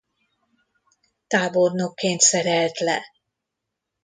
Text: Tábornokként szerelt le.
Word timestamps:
Tábornokként 1.27 2.19
szerelt 2.19 2.79
le. 2.79 3.03